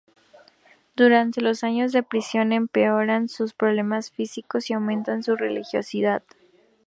[0.95, 6.23] Durante los años de prisión empeoran sus problemas físicos y aumenta su religiosidad.